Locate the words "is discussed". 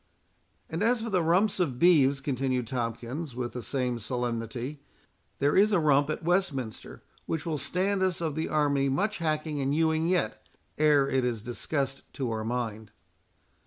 11.23-12.01